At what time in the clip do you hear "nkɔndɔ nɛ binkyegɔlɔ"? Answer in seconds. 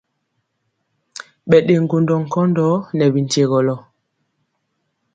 2.23-3.75